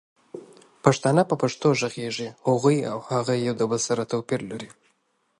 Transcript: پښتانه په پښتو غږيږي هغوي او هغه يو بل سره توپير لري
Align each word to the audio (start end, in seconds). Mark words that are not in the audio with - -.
پښتانه 0.83 1.21
په 1.29 1.35
پښتو 1.41 1.67
غږيږي 1.79 2.29
هغوي 2.45 2.77
او 2.91 2.99
هغه 3.11 3.33
يو 3.45 3.53
بل 3.71 3.79
سره 3.87 4.03
توپير 4.11 4.41
لري 4.51 4.69